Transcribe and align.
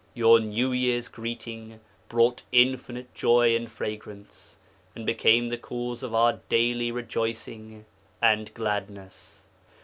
Your 0.15 0.39
New 0.39 0.71
Year's 0.71 1.07
greeting 1.07 1.79
brought 2.09 2.41
infinite 2.51 3.13
joy 3.13 3.55
and 3.55 3.71
fragrance, 3.71 4.57
and 4.95 5.05
became 5.05 5.49
the 5.49 5.59
cause 5.59 6.01
of 6.01 6.15
our 6.15 6.39
daily 6.49 6.91
rejoicing 6.91 7.85
and 8.19 8.51
gladness. 8.55 9.45